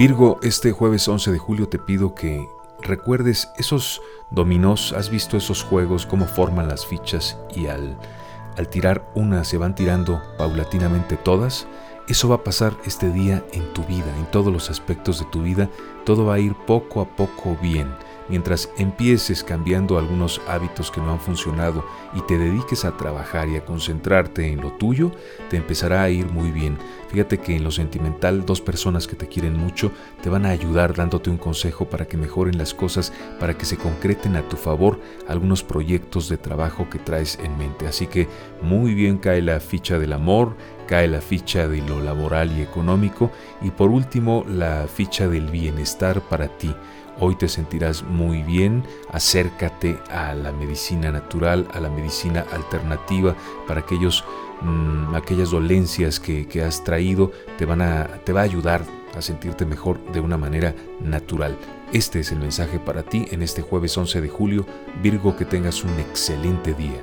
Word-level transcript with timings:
Virgo, 0.00 0.40
este 0.42 0.72
jueves 0.72 1.06
11 1.06 1.30
de 1.30 1.36
julio 1.36 1.68
te 1.68 1.78
pido 1.78 2.14
que 2.14 2.48
recuerdes 2.80 3.50
esos 3.58 4.00
dominós, 4.30 4.94
has 4.94 5.10
visto 5.10 5.36
esos 5.36 5.62
juegos, 5.62 6.06
cómo 6.06 6.24
forman 6.24 6.68
las 6.68 6.86
fichas 6.86 7.36
y 7.54 7.66
al, 7.66 7.98
al 8.56 8.68
tirar 8.70 9.06
una 9.14 9.44
se 9.44 9.58
van 9.58 9.74
tirando 9.74 10.22
paulatinamente 10.38 11.18
todas. 11.18 11.66
Eso 12.08 12.30
va 12.30 12.36
a 12.36 12.44
pasar 12.44 12.74
este 12.86 13.10
día 13.10 13.44
en 13.52 13.74
tu 13.74 13.84
vida, 13.84 14.16
en 14.16 14.24
todos 14.30 14.50
los 14.50 14.70
aspectos 14.70 15.18
de 15.18 15.26
tu 15.26 15.42
vida. 15.42 15.68
Todo 16.06 16.24
va 16.24 16.36
a 16.36 16.40
ir 16.40 16.54
poco 16.54 17.02
a 17.02 17.04
poco 17.14 17.58
bien. 17.60 17.94
Mientras 18.30 18.70
empieces 18.78 19.42
cambiando 19.42 19.98
algunos 19.98 20.40
hábitos 20.46 20.92
que 20.92 21.00
no 21.00 21.10
han 21.10 21.18
funcionado 21.18 21.84
y 22.14 22.20
te 22.20 22.38
dediques 22.38 22.84
a 22.84 22.96
trabajar 22.96 23.48
y 23.48 23.56
a 23.56 23.64
concentrarte 23.64 24.52
en 24.52 24.60
lo 24.60 24.70
tuyo, 24.70 25.10
te 25.48 25.56
empezará 25.56 26.04
a 26.04 26.10
ir 26.10 26.26
muy 26.26 26.52
bien. 26.52 26.78
Fíjate 27.08 27.38
que 27.38 27.56
en 27.56 27.64
lo 27.64 27.72
sentimental 27.72 28.46
dos 28.46 28.60
personas 28.60 29.08
que 29.08 29.16
te 29.16 29.26
quieren 29.26 29.56
mucho 29.56 29.90
te 30.22 30.30
van 30.30 30.46
a 30.46 30.50
ayudar 30.50 30.94
dándote 30.94 31.28
un 31.28 31.38
consejo 31.38 31.90
para 31.90 32.06
que 32.06 32.16
mejoren 32.16 32.56
las 32.56 32.72
cosas, 32.72 33.12
para 33.40 33.58
que 33.58 33.66
se 33.66 33.76
concreten 33.76 34.36
a 34.36 34.48
tu 34.48 34.56
favor 34.56 35.00
algunos 35.26 35.64
proyectos 35.64 36.28
de 36.28 36.38
trabajo 36.38 36.88
que 36.88 37.00
traes 37.00 37.36
en 37.42 37.58
mente. 37.58 37.88
Así 37.88 38.06
que 38.06 38.28
muy 38.62 38.94
bien 38.94 39.18
cae 39.18 39.42
la 39.42 39.58
ficha 39.58 39.98
del 39.98 40.12
amor, 40.12 40.56
cae 40.90 41.06
la 41.06 41.20
ficha 41.20 41.68
de 41.68 41.82
lo 41.82 42.00
laboral 42.00 42.50
y 42.58 42.62
económico 42.62 43.30
y 43.62 43.70
por 43.70 43.90
último 43.90 44.44
la 44.48 44.88
ficha 44.92 45.28
del 45.28 45.46
bienestar 45.46 46.20
para 46.20 46.48
ti. 46.48 46.74
Hoy 47.20 47.36
te 47.36 47.48
sentirás 47.48 48.02
muy 48.02 48.42
bien, 48.42 48.82
acércate 49.12 49.96
a 50.10 50.34
la 50.34 50.50
medicina 50.50 51.12
natural, 51.12 51.68
a 51.72 51.78
la 51.78 51.90
medicina 51.90 52.44
alternativa 52.52 53.36
para 53.68 53.82
aquellos, 53.82 54.24
mm, 54.62 55.14
aquellas 55.14 55.52
dolencias 55.52 56.18
que, 56.18 56.48
que, 56.48 56.64
has 56.64 56.82
traído, 56.82 57.30
te, 57.56 57.66
van 57.66 57.82
a, 57.82 58.08
te 58.24 58.32
va 58.32 58.40
a 58.40 58.44
ayudar 58.44 58.82
a 59.14 59.22
sentirte 59.22 59.64
mejor 59.64 60.04
de 60.12 60.18
una 60.18 60.38
manera 60.38 60.74
natural. 61.00 61.56
Este 61.92 62.18
es 62.18 62.32
el 62.32 62.40
mensaje 62.40 62.80
para 62.80 63.04
ti 63.04 63.26
en 63.30 63.42
este 63.42 63.62
jueves 63.62 63.96
11 63.96 64.20
de 64.20 64.28
julio. 64.28 64.66
Virgo, 65.00 65.36
que 65.36 65.44
tengas 65.44 65.84
un 65.84 65.96
excelente 66.00 66.74
día. 66.74 67.00